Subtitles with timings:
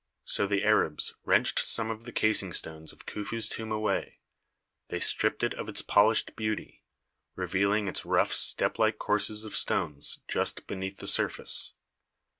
[0.23, 4.17] So the Arabs wrenched some of the casing stones of Khufu's tomb away;
[4.87, 6.81] they stripped it of its polished beauty,
[7.35, 11.73] revealing its rough step like courses of stones just beneath its surface.